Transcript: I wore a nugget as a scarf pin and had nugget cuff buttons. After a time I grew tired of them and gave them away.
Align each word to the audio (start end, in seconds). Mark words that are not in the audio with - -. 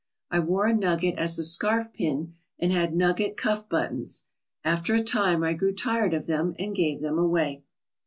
I 0.31 0.39
wore 0.39 0.65
a 0.65 0.73
nugget 0.73 1.19
as 1.19 1.37
a 1.37 1.43
scarf 1.43 1.93
pin 1.93 2.33
and 2.57 2.71
had 2.71 2.95
nugget 2.95 3.37
cuff 3.37 3.69
buttons. 3.69 4.25
After 4.63 4.95
a 4.95 5.03
time 5.03 5.43
I 5.43 5.53
grew 5.53 5.75
tired 5.75 6.15
of 6.15 6.25
them 6.25 6.55
and 6.57 6.73
gave 6.75 7.01
them 7.01 7.19
away. 7.19 7.61